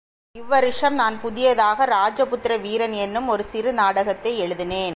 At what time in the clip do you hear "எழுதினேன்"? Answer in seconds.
4.39-4.89